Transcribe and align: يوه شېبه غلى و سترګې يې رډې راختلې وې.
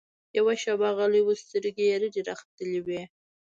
يوه 0.37 0.53
شېبه 0.61 0.89
غلى 0.97 1.21
و 1.23 1.29
سترګې 1.43 1.83
يې 1.91 1.95
رډې 2.01 2.21
راختلې 2.29 2.79
وې. 2.85 3.01